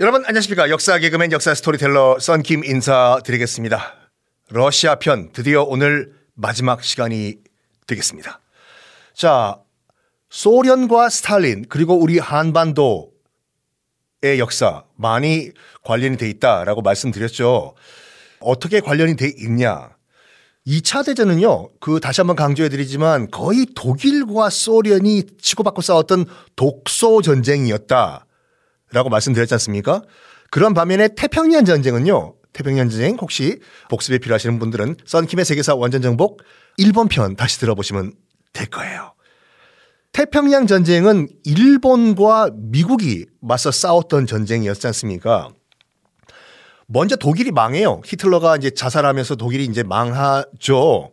여러분 0.00 0.24
안녕하십니까 0.24 0.70
역사 0.70 0.96
개그맨 0.98 1.32
역사 1.32 1.52
스토리텔러 1.54 2.18
썬킴 2.20 2.64
인사드리겠습니다. 2.64 3.94
러시아 4.48 4.94
편 4.94 5.32
드디어 5.32 5.64
오늘 5.64 6.14
마지막 6.34 6.84
시간이 6.84 7.38
되겠습니다. 7.88 8.40
자 9.12 9.58
소련과 10.30 11.08
스탈린 11.08 11.66
그리고 11.68 11.94
우리 11.94 12.20
한반도의 12.20 13.10
역사 14.38 14.84
많이 14.94 15.50
관련이 15.82 16.16
돼 16.16 16.30
있다라고 16.30 16.82
말씀드렸죠. 16.82 17.74
어떻게 18.38 18.80
관련이 18.80 19.16
돼 19.16 19.32
있냐? 19.36 19.97
2차 20.68 21.06
대전은요, 21.06 21.70
그 21.80 21.98
다시 21.98 22.20
한번 22.20 22.36
강조해 22.36 22.68
드리지만 22.68 23.30
거의 23.30 23.66
독일과 23.74 24.50
소련이 24.50 25.24
치고받고 25.40 25.80
싸웠던 25.80 26.26
독소 26.56 27.22
전쟁이었다. 27.22 28.26
라고 28.92 29.08
말씀드렸지 29.08 29.54
않습니까? 29.54 30.02
그런 30.50 30.74
반면에 30.74 31.08
태평양 31.16 31.64
전쟁은요, 31.64 32.34
태평양 32.52 32.90
전쟁 32.90 33.16
혹시 33.18 33.60
복습이 33.88 34.18
필요하시는 34.18 34.58
분들은 34.58 34.96
썬킴의 35.06 35.46
세계사 35.46 35.74
완전 35.74 36.02
정복 36.02 36.42
1번 36.78 37.08
편 37.08 37.34
다시 37.34 37.58
들어보시면 37.60 38.12
될 38.52 38.66
거예요. 38.66 39.14
태평양 40.12 40.66
전쟁은 40.66 41.28
일본과 41.44 42.50
미국이 42.54 43.24
맞서 43.40 43.70
싸웠던 43.70 44.26
전쟁이었지 44.26 44.86
않습니까? 44.88 45.50
먼저 46.90 47.16
독일이 47.16 47.52
망해요. 47.52 48.00
히틀러가 48.04 48.56
이제 48.56 48.70
자살하면서 48.70 49.36
독일이 49.36 49.66
이제 49.66 49.82
망하죠. 49.82 51.10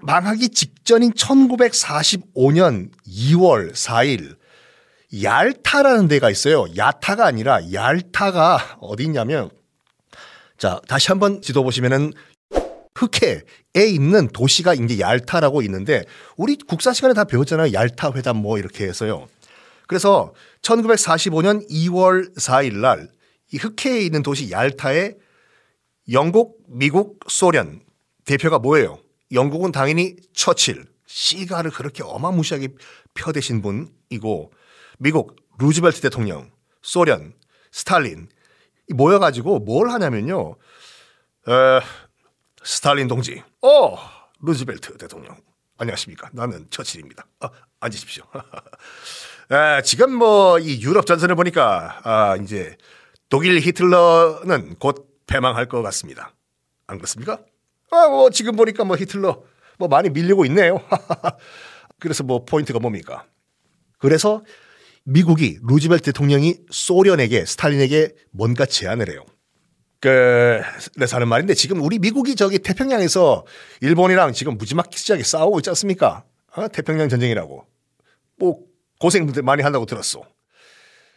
망하기 0.00 0.48
직전인 0.48 1.12
1945년 1.12 2.90
2월 3.06 3.72
4일 3.72 4.36
얄타라는 5.22 6.08
데가 6.08 6.30
있어요. 6.30 6.66
야타가 6.76 7.26
아니라 7.26 7.60
얄타가 7.72 8.78
어디 8.80 9.04
있냐면 9.04 9.50
자, 10.56 10.80
다시 10.88 11.08
한번 11.08 11.42
지도 11.42 11.62
보시면은 11.62 12.14
흑해에 12.94 13.86
있는 13.86 14.28
도시가 14.28 14.74
이제 14.74 14.98
얄타라고 14.98 15.60
있는데 15.62 16.04
우리 16.38 16.56
국사 16.56 16.94
시간에 16.94 17.12
다 17.12 17.24
배웠잖아요. 17.24 17.74
얄타 17.74 18.12
회담 18.14 18.38
뭐 18.38 18.58
이렇게 18.58 18.84
해서요. 18.86 19.28
그래서 19.86 20.32
1945년 20.62 21.68
2월 21.70 22.34
4일 22.36 22.78
날 22.78 23.08
이 23.52 23.56
흑해에 23.56 24.00
있는 24.00 24.22
도시 24.22 24.50
얄타에 24.50 25.14
영국, 26.12 26.58
미국, 26.68 27.20
소련 27.28 27.80
대표가 28.24 28.58
뭐예요? 28.58 28.98
영국은 29.32 29.72
당연히 29.72 30.16
처칠, 30.32 30.86
시가를 31.06 31.70
그렇게 31.70 32.02
어마무시하게 32.02 32.68
펴대신 33.14 33.62
분이고 33.62 34.52
미국 34.98 35.36
루즈벨트 35.58 36.00
대통령, 36.00 36.50
소련, 36.82 37.34
스탈린 37.72 38.28
모여가지고 38.94 39.60
뭘 39.60 39.90
하냐면요. 39.90 40.56
에, 41.48 41.52
스탈린 42.62 43.08
동지, 43.08 43.42
어, 43.62 43.96
루즈벨트 44.40 44.96
대통령. 44.96 45.36
안녕하십니까. 45.78 46.30
나는 46.32 46.66
처칠입니다. 46.70 47.26
아, 47.40 47.50
앉으십시오. 47.80 48.24
에, 49.50 49.82
지금 49.84 50.14
뭐 50.14 50.58
이 50.58 50.82
유럽 50.82 51.06
전선을 51.06 51.34
보니까 51.36 52.00
아, 52.02 52.36
이제 52.36 52.76
독일 53.28 53.60
히틀러는 53.60 54.76
곧 54.78 55.06
패망할 55.26 55.66
것 55.66 55.82
같습니다. 55.82 56.34
안 56.86 56.98
그렇습니까? 56.98 57.40
아, 57.90 58.08
뭐 58.08 58.30
지금 58.30 58.56
보니까 58.56 58.84
뭐 58.84 58.96
히틀러 58.96 59.42
뭐 59.78 59.88
많이 59.88 60.10
밀리고 60.10 60.44
있네요. 60.46 60.80
그래서 62.00 62.24
뭐 62.24 62.44
포인트가 62.44 62.78
뭡니까? 62.78 63.26
그래서 63.98 64.44
미국이 65.04 65.58
루즈벨트 65.62 66.04
대통령이 66.04 66.56
소련에게 66.70 67.44
스탈린에게 67.44 68.14
뭔가 68.30 68.66
제안을 68.66 69.10
해요. 69.10 69.24
그, 70.00 70.60
그래서 70.94 71.16
하는 71.16 71.28
말인데 71.28 71.54
지금 71.54 71.82
우리 71.82 71.98
미국이 71.98 72.36
저기 72.36 72.58
태평양에서 72.58 73.44
일본이랑 73.80 74.32
지금 74.32 74.56
무지막지하게 74.56 75.24
싸우고 75.24 75.58
있지 75.58 75.70
않습니까? 75.70 76.24
어? 76.54 76.68
태평양 76.68 77.08
전쟁이라고. 77.08 77.64
뭐 78.38 78.60
고생들 79.00 79.42
많이 79.42 79.62
한다고 79.62 79.86
들었어. 79.86 80.22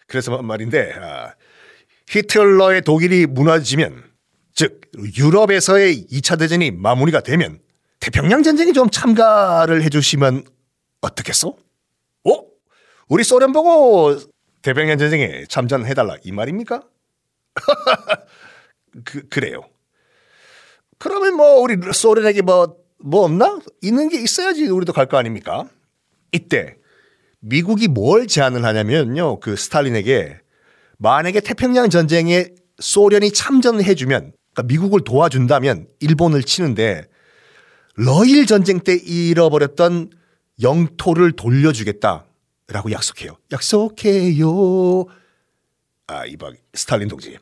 그래서 0.07 0.41
말인데 0.41 0.93
아, 0.93 1.35
히틀러의 2.11 2.81
독일이 2.81 3.25
무너지면 3.25 4.03
즉 4.53 4.81
유럽에서의 5.17 6.07
2차 6.11 6.37
대전이 6.37 6.71
마무리가 6.71 7.21
되면 7.21 7.59
태평양 8.01 8.43
전쟁에 8.43 8.73
좀 8.73 8.89
참가를 8.89 9.81
해주시면 9.83 10.43
어떻겠소? 10.99 11.57
어? 12.25 12.43
우리 13.07 13.23
소련 13.23 13.53
보고 13.53 14.13
태평양 14.61 14.97
전쟁에 14.97 15.45
참전해달라 15.47 16.17
이 16.23 16.33
말입니까? 16.33 16.83
그, 19.05 19.27
그래요. 19.29 19.61
그러면 20.97 21.35
뭐 21.35 21.59
우리 21.61 21.77
소련에게 21.93 22.41
뭐, 22.41 22.75
뭐 22.99 23.23
없나? 23.23 23.59
있는 23.81 24.09
게 24.09 24.21
있어야지 24.21 24.67
우리도 24.67 24.91
갈 24.91 25.07
거 25.07 25.17
아닙니까? 25.17 25.69
이때 26.33 26.75
미국이 27.39 27.87
뭘 27.87 28.27
제안을 28.27 28.65
하냐면요. 28.65 29.39
그 29.39 29.55
스탈린에게 29.55 30.41
만약에 31.01 31.39
태평양 31.39 31.89
전쟁에 31.89 32.49
소련이 32.77 33.31
참전을 33.31 33.83
해주면 33.83 34.33
그러니까 34.53 34.63
미국을 34.67 35.03
도와준다면 35.03 35.87
일본을 35.99 36.43
치는데 36.43 37.07
러일 37.95 38.45
전쟁 38.45 38.79
때 38.79 38.95
잃어버렸던 38.95 40.11
영토를 40.61 41.31
돌려주겠다라고 41.31 42.91
약속해요. 42.91 43.35
약속해요. 43.51 45.05
아, 46.05 46.25
이박 46.27 46.53
스탈린 46.75 47.07
동지. 47.07 47.35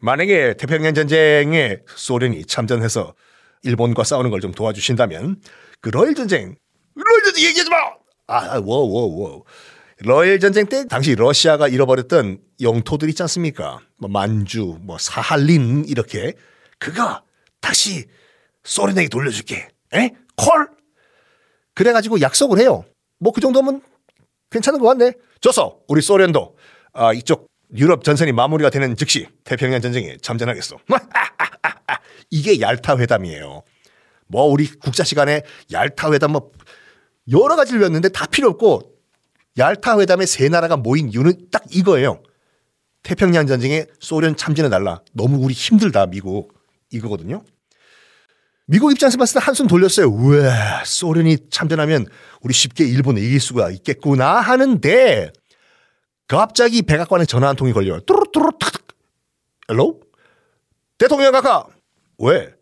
만약에 0.00 0.56
태평양 0.56 0.92
전쟁에 0.94 1.78
소련이 1.86 2.44
참전해서 2.46 3.14
일본과 3.62 4.02
싸우는 4.02 4.30
걸 4.30 4.40
좀 4.40 4.50
도와주신다면 4.52 5.40
그 5.80 5.90
러일 5.90 6.14
전쟁, 6.16 6.56
러일 6.96 7.22
전쟁 7.24 7.44
얘기하지 7.44 7.70
마. 7.70 7.76
아, 8.26 8.58
워, 8.58 8.78
워, 8.78 9.06
워. 9.06 9.44
러일 9.98 10.40
전쟁 10.40 10.66
때 10.66 10.86
당시 10.88 11.14
러시아가 11.14 11.68
잃어버렸던 11.68 12.38
영토들 12.60 13.08
있지 13.10 13.22
않습니까? 13.22 13.80
뭐 13.96 14.10
만주, 14.10 14.78
뭐 14.82 14.98
사할린 14.98 15.84
이렇게 15.86 16.34
그거 16.78 17.22
다시 17.60 18.04
소련에게 18.64 19.08
돌려줄게. 19.08 19.68
에? 19.94 20.10
콜? 20.36 20.68
그래가지고 21.74 22.20
약속을 22.20 22.58
해요. 22.58 22.84
뭐 23.20 23.32
그 23.32 23.40
정도면 23.40 23.80
괜찮은 24.50 24.78
것 24.80 24.86
같네. 24.88 25.12
좋소. 25.40 25.78
우리 25.88 26.02
소련도 26.02 26.56
아, 26.92 27.12
이쪽 27.12 27.46
유럽 27.76 28.04
전선이 28.04 28.32
마무리가 28.32 28.70
되는 28.70 28.96
즉시 28.96 29.26
태평양 29.44 29.80
전쟁에 29.80 30.16
참전하겠어. 30.20 30.76
이게 32.30 32.60
얄타 32.60 32.98
회담이에요. 32.98 33.62
뭐 34.26 34.44
우리 34.44 34.66
국자 34.66 35.04
시간에 35.04 35.42
얄타 35.72 36.12
회담 36.12 36.32
뭐 36.32 36.50
여러 37.30 37.56
가지를 37.56 37.80
배웠는데 37.80 38.10
다 38.10 38.26
필요 38.26 38.48
없고 38.50 38.93
얄타 39.58 40.00
회담에 40.00 40.26
세 40.26 40.48
나라가 40.48 40.76
모인 40.76 41.10
이유는 41.10 41.50
딱 41.50 41.62
이거예요. 41.70 42.22
태평양 43.02 43.46
전쟁에 43.46 43.86
소련 44.00 44.36
참전해 44.36 44.70
달라. 44.70 45.02
너무 45.12 45.38
우리 45.44 45.54
힘들다 45.54 46.06
미국 46.06 46.54
이거거든요. 46.90 47.44
미국 48.66 48.90
입장에서 48.90 49.18
봤을 49.18 49.38
때 49.40 49.44
한숨 49.44 49.66
돌렸어요. 49.66 50.06
우와 50.06 50.84
소련이 50.84 51.50
참전하면 51.50 52.06
우리 52.40 52.54
쉽게 52.54 52.84
일본을 52.84 53.22
이길 53.22 53.40
수가 53.40 53.70
있겠구나 53.70 54.40
하는데 54.40 55.32
갑자기 56.26 56.82
백악관에 56.82 57.26
전화 57.26 57.48
한 57.48 57.56
통이 57.56 57.72
걸려요. 57.72 58.00
뚜루뚜루 58.00 58.52
탁. 58.58 58.72
Hello? 59.70 60.00
대통령 60.96 61.32
각하. 61.32 61.64
왜? 62.18 62.54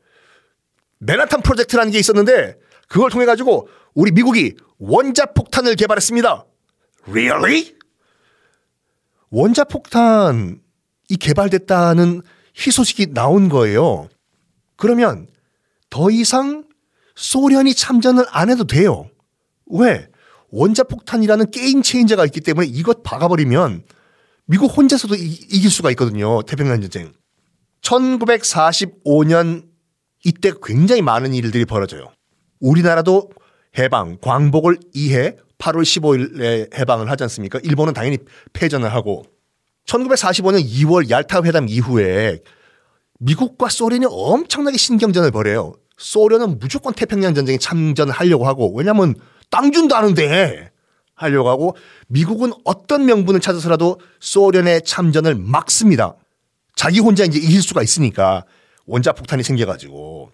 맨하탄 0.98 1.42
프로젝트라는 1.42 1.92
게 1.92 1.98
있었는데 1.98 2.56
그걸 2.88 3.10
통해 3.10 3.24
가지고 3.24 3.68
우리 3.94 4.10
미국이 4.10 4.56
원자 4.78 5.26
폭탄을 5.26 5.76
개발했습니다. 5.76 6.44
Really? 7.08 7.74
원자 9.30 9.64
폭탄이 9.64 10.58
개발됐다는 11.18 12.22
희소식이 12.56 13.14
나온 13.14 13.48
거예요. 13.48 14.08
그러면 14.76 15.26
더 15.90 16.10
이상 16.10 16.64
소련이 17.14 17.74
참전을 17.74 18.24
안 18.30 18.50
해도 18.50 18.64
돼요. 18.64 19.08
왜? 19.66 20.08
원자 20.50 20.82
폭탄이라는 20.84 21.50
game 21.50 21.82
changer가 21.82 22.26
있기 22.26 22.40
때문에 22.40 22.66
이것 22.66 23.02
박아버리면 23.02 23.84
미국 24.46 24.76
혼자서도 24.76 25.14
이, 25.14 25.28
길 25.30 25.70
수가 25.70 25.90
있거든요. 25.92 26.42
태평양 26.42 26.80
전쟁. 26.82 27.12
1945년 27.80 29.66
이때 30.24 30.52
굉장히 30.62 31.02
많은 31.02 31.34
일들이 31.34 31.64
벌어져요. 31.64 32.12
우리나라도 32.60 33.30
해방, 33.78 34.18
광복을 34.20 34.78
이해 34.92 35.36
8월 35.62 35.82
15일에 35.82 36.76
해방을 36.76 37.08
하지 37.08 37.22
않습니까? 37.24 37.60
일본은 37.62 37.94
당연히 37.94 38.18
패전을 38.52 38.92
하고 38.92 39.24
1945년 39.86 40.64
2월 40.64 41.08
얄타 41.08 41.42
회담 41.44 41.68
이후에 41.68 42.40
미국과 43.20 43.68
소련이 43.68 44.06
엄청나게 44.08 44.76
신경전을 44.76 45.30
벌여요. 45.30 45.74
소련은 45.96 46.58
무조건 46.58 46.92
태평양 46.94 47.34
전쟁에 47.34 47.58
참전을 47.58 48.12
하려고 48.12 48.46
하고 48.46 48.74
왜냐하면 48.74 49.14
땅 49.50 49.70
준다는데 49.70 50.72
하려고 51.14 51.48
하고 51.48 51.76
미국은 52.08 52.52
어떤 52.64 53.06
명분을 53.06 53.40
찾아서라도 53.40 54.00
소련의 54.18 54.82
참전을 54.82 55.36
막습니다. 55.36 56.16
자기 56.74 56.98
혼자 56.98 57.24
이제 57.24 57.38
이길 57.38 57.62
수가 57.62 57.82
있으니까 57.82 58.44
원자폭탄이 58.86 59.44
생겨가지고 59.44 60.32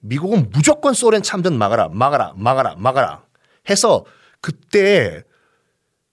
미국은 0.00 0.50
무조건 0.50 0.92
소련 0.92 1.22
참전 1.22 1.56
막아라, 1.56 1.88
막아라, 1.88 2.34
막아라, 2.36 2.74
막아라 2.76 3.22
해서 3.70 4.04
그때 4.40 5.22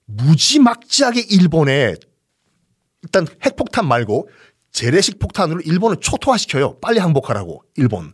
무지막지하게 0.06 1.22
일본에 1.30 1.96
일단 3.02 3.28
핵폭탄 3.44 3.88
말고 3.88 4.30
재래식 4.72 5.20
폭탄으로 5.20 5.62
일본을 5.62 5.98
초토화시켜요. 5.98 6.80
빨리 6.80 7.00
항복하라고 7.00 7.64
일본. 7.76 8.14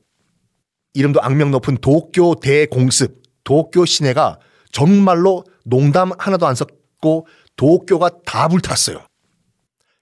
이름도 0.93 1.21
악명 1.21 1.51
높은 1.51 1.77
도쿄 1.77 2.35
대공습, 2.41 3.21
도쿄 3.43 3.85
시내가 3.85 4.39
정말로 4.71 5.43
농담 5.65 6.11
하나도 6.17 6.47
안 6.47 6.55
섞고 6.55 7.27
도쿄가 7.55 8.09
다 8.25 8.47
불탔어요. 8.47 9.05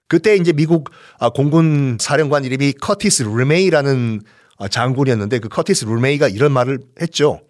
그때 0.08 0.36
이제 0.36 0.52
미국 0.52 0.90
아, 1.18 1.28
공군 1.28 1.98
사령관 2.00 2.44
이름이 2.44 2.72
커티스 2.80 3.24
르메이라는 3.24 4.22
아, 4.58 4.68
장군이었는데 4.68 5.38
그 5.38 5.48
커티스 5.48 5.84
르메이가 5.84 6.28
이런 6.28 6.52
말을 6.52 6.80
했죠. 7.00 7.42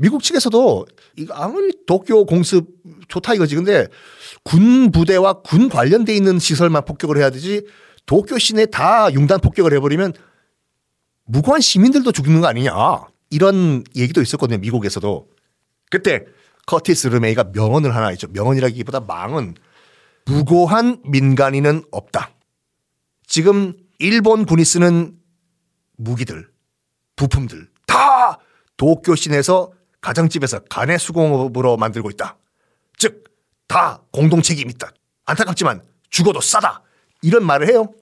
미국 0.00 0.22
측에서도 0.22 0.86
이거 1.16 1.34
아무리 1.34 1.72
도쿄 1.84 2.24
공습 2.24 2.68
좋다 3.08 3.34
이거지. 3.34 3.56
근데 3.56 3.88
군 4.44 4.92
부대와 4.92 5.42
군 5.42 5.68
관련돼 5.68 6.14
있는 6.14 6.38
시설만 6.38 6.84
폭격을 6.84 7.18
해야 7.18 7.30
되지 7.30 7.66
도쿄 8.06 8.38
시내 8.38 8.66
다 8.66 9.12
융단 9.12 9.40
폭격을 9.40 9.72
해버리면 9.74 10.12
무고한 11.24 11.60
시민들도 11.60 12.12
죽는 12.12 12.40
거 12.40 12.46
아니냐. 12.46 12.72
이런 13.30 13.82
얘기도 13.96 14.22
있었거든요. 14.22 14.58
미국에서도. 14.58 15.28
그때 15.90 16.24
커티스 16.66 17.08
르메이가 17.08 17.50
명언을 17.52 17.94
하나 17.94 18.12
있죠. 18.12 18.28
명언이라기보다 18.28 19.00
망은 19.00 19.56
무고한 20.26 21.02
민간인은 21.06 21.82
없다. 21.90 22.30
지금 23.26 23.74
일본 23.98 24.46
군이 24.46 24.64
쓰는 24.64 25.18
무기들, 25.96 26.48
부품들 27.16 27.68
다 27.86 28.38
도쿄 28.76 29.16
시내에서 29.16 29.72
가정집에서 30.08 30.60
간의 30.70 30.98
수공업으로 30.98 31.76
만들고 31.76 32.08
있다. 32.10 32.38
즉, 32.96 33.24
다 33.66 34.02
공동 34.10 34.40
책임 34.40 34.70
있다. 34.70 34.90
안타깝지만 35.26 35.82
죽어도 36.08 36.40
싸다. 36.40 36.82
이런 37.20 37.44
말을 37.44 37.68
해요. 37.68 37.92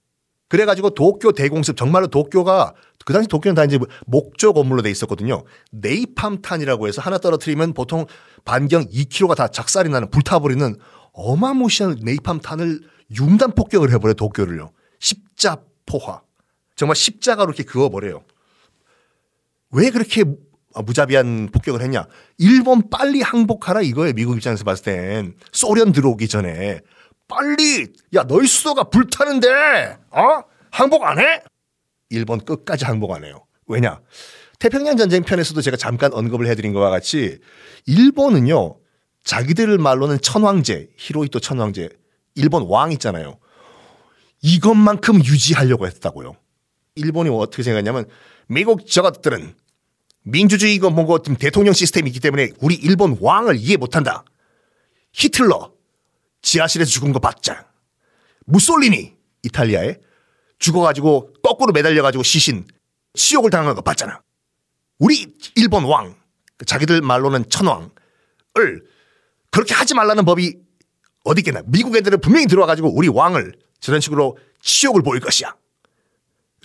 그래가지고 0.48 0.90
도쿄 0.90 1.32
대공습 1.32 1.76
정말로 1.76 2.06
도쿄가 2.06 2.74
그 3.04 3.12
당시 3.12 3.28
도쿄는 3.28 3.54
다 3.54 3.64
이제 3.64 3.78
목조 4.06 4.52
건물로 4.52 4.82
돼 4.82 4.90
있었거든요. 4.90 5.44
네이팜탄이라고 5.72 6.86
해서 6.86 7.02
하나 7.02 7.18
떨어뜨리면 7.18 7.72
보통 7.72 8.06
반경 8.44 8.86
2km가 8.86 9.36
다 9.36 9.48
작살이 9.48 9.88
나는 9.88 10.10
불타버리는 10.10 10.76
어마무시한 11.12 11.98
네이팜탄을 12.02 12.80
융단 13.18 13.52
폭격을 13.52 13.92
해버려 13.92 14.14
도쿄를요. 14.14 14.70
십자포화. 15.00 16.22
정말 16.76 16.94
십자가로 16.94 17.50
이렇게 17.50 17.64
그어버려요. 17.64 18.22
왜 19.70 19.90
그렇게 19.90 20.24
무자비한 20.82 21.48
폭격을 21.52 21.80
했냐? 21.82 22.06
일본 22.38 22.88
빨리 22.90 23.22
항복하라 23.22 23.82
이거예요. 23.82 24.12
미국 24.14 24.36
입장에서 24.36 24.64
봤을 24.64 24.84
땐 24.84 25.34
소련 25.52 25.92
들어오기 25.92 26.28
전에 26.28 26.80
빨리 27.28 27.92
야 28.14 28.24
너희 28.24 28.46
수도가 28.46 28.84
불타는데 28.84 29.98
어 30.10 30.42
항복 30.70 31.04
안 31.04 31.18
해? 31.18 31.42
일본 32.10 32.40
끝까지 32.44 32.84
항복 32.84 33.12
안 33.12 33.24
해요. 33.24 33.44
왜냐? 33.66 34.00
태평양 34.58 34.96
전쟁 34.96 35.22
편에서도 35.22 35.60
제가 35.60 35.76
잠깐 35.76 36.12
언급을 36.12 36.46
해드린 36.46 36.72
것과 36.72 36.90
같이 36.90 37.38
일본은요 37.86 38.78
자기들 39.24 39.78
말로는 39.78 40.20
천황제 40.20 40.90
히로히토 40.96 41.40
천황제 41.40 41.88
일본 42.36 42.66
왕 42.68 42.92
있잖아요. 42.92 43.38
이것만큼 44.42 45.16
유지하려고 45.24 45.86
했다고요. 45.86 46.36
일본이 46.94 47.30
어떻게 47.30 47.62
생각했냐면 47.62 48.06
미국 48.46 48.86
저것들은 48.86 49.54
민주주의 50.28 50.74
이거 50.74 50.90
뭐고 50.90 51.22
대통령 51.22 51.72
시스템이 51.72 52.10
있기 52.10 52.18
때문에 52.18 52.50
우리 52.60 52.74
일본 52.74 53.16
왕을 53.20 53.56
이해 53.56 53.76
못한다. 53.76 54.24
히틀러 55.12 55.72
지하실에서 56.42 56.90
죽은 56.90 57.12
거 57.12 57.20
봤자. 57.20 57.70
무솔리니 58.46 59.14
이탈리아에 59.44 59.98
죽어가지고 60.58 61.34
거꾸로 61.44 61.72
매달려가지고 61.72 62.24
시신 62.24 62.66
치욕을 63.14 63.50
당한 63.50 63.76
거 63.76 63.82
봤잖아. 63.82 64.20
우리 64.98 65.32
일본 65.54 65.84
왕 65.84 66.16
자기들 66.64 67.02
말로는 67.02 67.48
천왕을 67.48 67.90
그렇게 69.52 69.74
하지 69.74 69.94
말라는 69.94 70.24
법이 70.24 70.56
어디 71.22 71.40
있겠나. 71.40 71.62
미국 71.66 71.94
애들은 71.94 72.20
분명히 72.20 72.46
들어와가지고 72.46 72.96
우리 72.96 73.06
왕을 73.06 73.54
저런 73.78 74.00
식으로 74.00 74.36
치욕을 74.60 75.02
보일 75.02 75.20
것이야. 75.20 75.54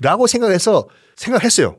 라고 0.02 0.26
생각해서 0.26 0.90
생각했어요. 1.16 1.78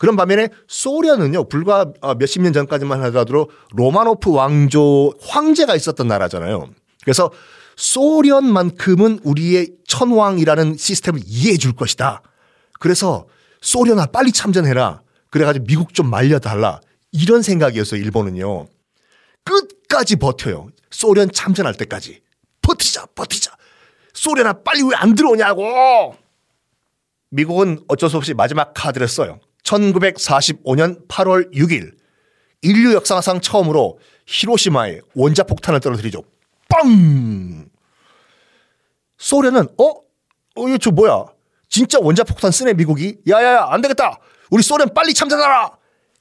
그런 0.00 0.16
반면에 0.16 0.48
소련은요, 0.66 1.48
불과 1.50 1.92
어, 2.00 2.14
몇십 2.14 2.40
년 2.40 2.54
전까지만 2.54 3.02
하더라도 3.04 3.50
로마노프 3.74 4.32
왕조 4.32 5.12
황제가 5.20 5.76
있었던 5.76 6.08
나라잖아요. 6.08 6.70
그래서 7.02 7.30
소련만큼은 7.76 9.20
우리의 9.24 9.72
천왕이라는 9.86 10.78
시스템을 10.78 11.20
이해해 11.26 11.58
줄 11.58 11.74
것이다. 11.76 12.22
그래서 12.80 13.26
소련아 13.60 14.06
빨리 14.06 14.32
참전해라. 14.32 15.02
그래가지고 15.28 15.66
미국 15.66 15.92
좀 15.92 16.08
말려달라. 16.08 16.80
이런 17.12 17.42
생각이었어요, 17.42 18.00
일본은요. 18.00 18.68
끝까지 19.44 20.16
버텨요. 20.16 20.68
소련 20.90 21.30
참전할 21.30 21.74
때까지. 21.74 22.22
버티자, 22.62 23.04
버티자. 23.14 23.52
소련아 24.14 24.54
빨리 24.64 24.82
왜 24.82 24.94
안 24.94 25.14
들어오냐고! 25.14 26.16
미국은 27.30 27.80
어쩔 27.86 28.08
수 28.08 28.16
없이 28.16 28.32
마지막 28.32 28.72
카드를 28.72 29.06
써요. 29.08 29.40
1945년 29.64 31.06
8월 31.08 31.52
6일 31.54 31.92
인류 32.62 32.92
역사상 32.94 33.40
처음으로 33.40 33.98
히로시마에 34.26 35.00
원자폭탄을 35.14 35.80
떨어뜨리죠. 35.80 36.22
빵! 36.68 37.68
소련은 39.18 39.68
어? 39.78 39.84
어, 40.56 40.68
이거 40.68 40.78
저 40.78 40.90
뭐야? 40.90 41.24
진짜 41.68 41.98
원자폭탄 42.00 42.50
쓰네 42.50 42.74
미국이. 42.74 43.18
야야야 43.28 43.68
안 43.70 43.80
되겠다. 43.80 44.18
우리 44.50 44.62
소련 44.62 44.92
빨리 44.92 45.14
참전하라. 45.14 45.70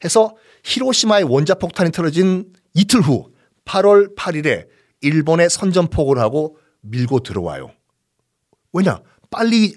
해서 0.03 0.35
히로시마에 0.63 1.23
원자폭탄이 1.23 1.91
터져진 1.91 2.53
이틀 2.73 3.01
후 3.01 3.31
8월 3.65 4.15
8일에 4.15 4.67
일본에 5.01 5.49
선전포고를 5.49 6.21
하고 6.21 6.57
밀고 6.81 7.21
들어와요. 7.21 7.71
왜냐? 8.73 9.01
빨리 9.29 9.75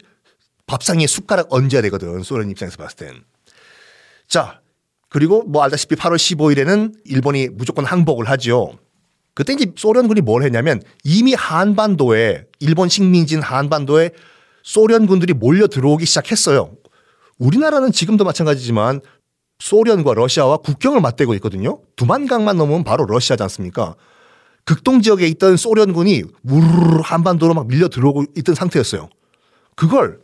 밥상에 0.66 1.06
숟가락 1.06 1.52
얹어야 1.52 1.82
되거든. 1.82 2.22
소련 2.22 2.50
입장에서 2.50 2.76
봤을 2.76 2.96
땐. 2.96 3.24
자, 4.28 4.60
그리고 5.08 5.42
뭐 5.42 5.62
알다시피 5.62 5.94
8월 5.94 6.16
15일에는 6.16 6.94
일본이 7.04 7.48
무조건 7.48 7.84
항복을 7.84 8.28
하죠. 8.30 8.78
그때 9.34 9.52
이제 9.54 9.72
소련군이 9.76 10.20
뭘 10.20 10.42
했냐면 10.42 10.82
이미 11.04 11.34
한반도에 11.34 12.46
일본 12.60 12.88
식민지인 12.88 13.42
한반도에 13.42 14.10
소련군들이 14.62 15.34
몰려 15.34 15.66
들어오기 15.66 16.06
시작했어요. 16.06 16.72
우리나라는 17.38 17.92
지금도 17.92 18.24
마찬가지지만 18.24 19.00
소련과 19.58 20.14
러시아와 20.14 20.58
국경을 20.58 21.00
맞대고 21.00 21.34
있거든요. 21.34 21.80
두만강만 21.96 22.56
넘으면 22.56 22.84
바로 22.84 23.04
러시아지 23.06 23.42
않습니까? 23.44 23.94
극동 24.64 25.02
지역에 25.02 25.26
있던 25.28 25.56
소련군이 25.56 26.22
우르르 26.44 27.00
한반도로 27.02 27.54
막 27.54 27.66
밀려 27.66 27.88
들어오고 27.88 28.24
있던 28.36 28.54
상태였어요. 28.54 29.08
그걸 29.76 30.20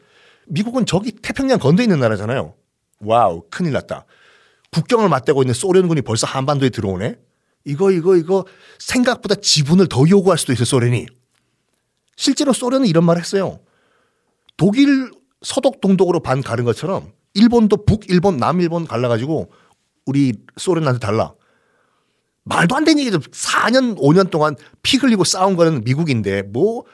미국은 0.47 0.87
저기 0.87 1.13
태평양 1.13 1.59
건너 1.59 1.83
있는 1.83 2.01
나라잖아요. 2.01 2.55
Wow, 3.01 3.43
큰일 3.51 3.73
났다. 3.73 4.05
국경을 4.71 5.09
맞대고 5.09 5.43
있는 5.43 5.55
소련군이 5.55 6.03
벌써 6.03 6.27
한반도에 6.27 6.71
들어오네? 6.71 7.17
이거 7.65 7.91
이거 7.91 8.17
이거 8.17 8.45
생각보다 8.79 9.35
지분을 9.37 9.89
더 9.89 10.09
요구할 10.09 10.39
수도 10.39 10.53
있어요 10.53 10.65
소련이. 10.65 11.07
실제로 12.17 12.53
소련은 12.53 12.87
이런 12.87 13.05
말을 13.05 13.21
했어요. 13.21 13.61
독일 14.57 15.11
서독 15.43 15.81
동독으로 15.81 16.21
반 16.21 16.43
가른 16.43 16.65
것처럼 16.65 17.13
일본도 17.35 17.85
북일본 17.85 18.39
남일본 18.39 18.87
갈라가지고 18.87 19.51
우리 20.07 20.33
소련한테 20.57 20.99
달라. 20.99 21.35
말도 22.45 22.75
안 22.75 22.85
되는 22.85 23.01
얘기죠. 23.01 23.19
4년 23.19 23.97
5년 23.99 24.31
동안 24.31 24.57
피 24.83 24.97
흘리고 24.97 25.23
싸운 25.25 25.55
거는 25.55 25.85
미국인데 25.85 26.43
뭐 26.43 26.85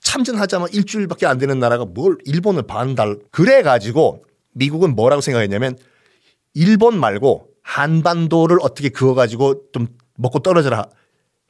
참전하자면 0.00 0.68
일주일밖에 0.72 1.26
안 1.26 1.38
되는 1.38 1.58
나라가 1.58 1.84
뭘 1.84 2.18
일본을 2.24 2.62
반달 2.64 3.18
그래 3.30 3.62
가지고 3.62 4.24
미국은 4.52 4.94
뭐라고 4.94 5.20
생각했냐면 5.20 5.76
일본 6.54 6.98
말고 6.98 7.48
한반도를 7.62 8.58
어떻게 8.62 8.88
그어가지고 8.88 9.70
좀 9.72 9.88
먹고 10.16 10.40
떨어져라 10.40 10.88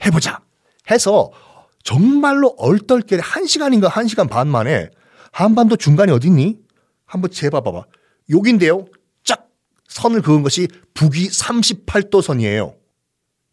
해보자 0.05 0.41
해서 0.91 1.31
정말로 1.83 2.55
얼떨결에 2.59 3.23
한 3.23 3.47
시간인가 3.47 3.89
한 3.89 4.07
시간 4.07 4.29
반 4.29 4.49
만에 4.49 4.91
한반도 5.33 5.77
중간이 5.77 6.13
어딨니? 6.13 6.59
한번 7.07 7.31
재봐봐봐. 7.31 7.85
여긴데요. 8.31 8.87
쫙 9.25 9.49
선을 9.89 10.23
그은 10.23 10.43
것이 10.43 10.69
북위 10.95 11.29
38도 11.29 12.23
선이에요. 12.23 12.75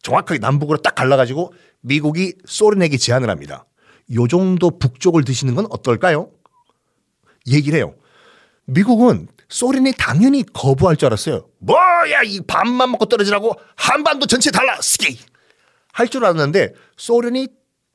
정확하게 0.02 0.38
남북으로 0.38 0.78
딱 0.78 0.94
갈라가지고 0.94 1.52
미국이 1.80 2.34
소련에게 2.44 2.96
제안을 2.96 3.30
합니다. 3.30 3.66
요 4.14 4.26
정도 4.26 4.78
북쪽을 4.78 5.24
드시는 5.24 5.54
건 5.54 5.66
어떨까요? 5.70 6.30
얘기를 7.46 7.78
해요. 7.78 7.94
미국은 8.66 9.28
소련이 9.48 9.92
당연히 9.98 10.44
거부할 10.52 10.96
줄 10.96 11.06
알았어요. 11.06 11.46
뭐야 11.58 12.22
이 12.24 12.40
밥만 12.40 12.90
먹고 12.90 13.06
떨어지라고 13.06 13.54
한반도 13.76 14.26
전체 14.26 14.50
달라 14.50 14.78
스키 14.80 15.18
할 15.92 16.08
줄 16.08 16.24
알았는데 16.24 16.74
소련이 16.96 17.48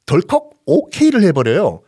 덜컥 0.06 0.50
오케이를 0.66 1.24
해버려요. 1.24 1.82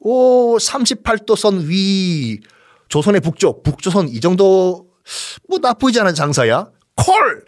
오 0.00 0.56
38도선 0.56 1.66
위 1.68 2.40
조선의 2.88 3.20
북쪽 3.20 3.62
북조선 3.62 4.08
이 4.08 4.20
정도 4.20 4.88
뭐 5.48 5.58
나쁘지 5.58 6.00
않은 6.00 6.14
장사야 6.14 6.70
콜 6.96 7.44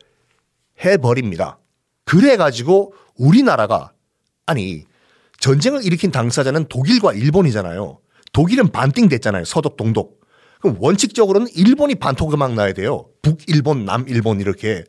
해버립니다. 0.84 1.58
그래가지고 2.04 2.94
우리나라가 3.16 3.92
아니 4.46 4.84
전쟁을 5.40 5.84
일으킨 5.84 6.10
당사자는 6.12 6.66
독일과 6.68 7.14
일본이잖아요. 7.14 7.98
독일은 8.32 8.68
반띵 8.68 9.08
됐잖아요. 9.08 9.44
서독, 9.44 9.76
동독. 9.76 10.21
그럼 10.62 10.76
원칙적으로는 10.78 11.48
일본이 11.54 11.96
반토막 11.96 12.54
나야 12.54 12.72
돼요. 12.72 13.10
북일본, 13.20 13.84
남일본 13.84 14.40
이렇게. 14.40 14.84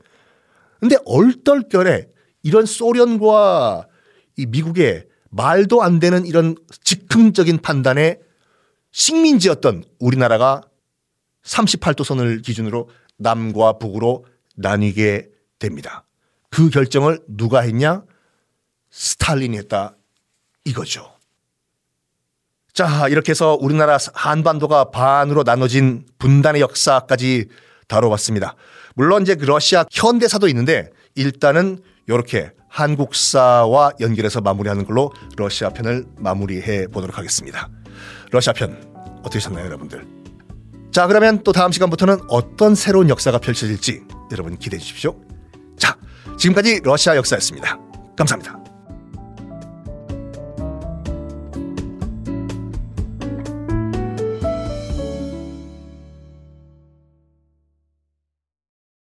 근데 0.80 0.98
얼떨결에 1.06 2.10
이런 2.44 2.66
소련과 2.66 3.88
이 4.38 4.46
미국의 4.46 5.08
말도 5.32 5.82
안 5.82 6.00
되는 6.00 6.26
이런 6.28 6.56
즉흥적인 6.84 7.60
판단에 7.60 8.20
식민지였던 8.92 9.84
우리나라가 10.00 10.62
38도선을 11.44 12.44
기준으로 12.44 12.90
남과 13.18 13.80
북으로 13.80 14.26
나뉘게 14.56 15.30
됩니다. 15.58 16.06
그 16.52 16.70
결정을 16.70 17.20
누가 17.28 17.62
했냐? 17.62 18.04
스탈린이 18.92 19.58
했다. 19.58 19.98
이거죠. 20.66 21.12
자, 22.74 23.08
이렇게 23.08 23.32
해서 23.32 23.56
우리나라 23.60 23.98
한반도가 24.16 24.86
반으로 24.86 25.44
나눠진 25.44 26.06
분단의 26.18 26.62
역사까지 26.62 27.46
다뤄봤습니다. 27.88 28.56
물론 28.96 29.22
이제 29.22 29.36
그 29.36 29.46
러시아 29.46 29.86
현대사도 29.92 30.48
있는데 30.48 30.90
일단은 31.14 31.80
이렇게 32.08 32.52
한국사와 32.70 33.92
연결해서 34.00 34.42
마무리하는 34.42 34.86
걸로 34.86 35.14
러시아 35.38 35.70
편을 35.70 36.06
마무리해 36.18 36.88
보도록 36.88 37.20
하겠습니다. 37.20 37.70
러시아 38.32 38.54
편 38.54 38.92
어떠셨나요, 39.24 39.66
여러분들? 39.66 40.08
자, 40.92 41.06
그러면 41.06 41.44
또 41.44 41.52
다음 41.52 41.72
시간부터는 41.72 42.22
어떤 42.28 42.74
새로운 42.74 43.08
역사가 43.10 43.38
펼쳐질지 43.38 44.02
여러분 44.32 44.58
기대해 44.58 44.80
주십시오. 44.80 45.16
자, 45.78 45.96
지금까지 46.38 46.82
러시아 46.84 47.16
역사였습니다. 47.16 47.78
감사합니다. 48.18 48.63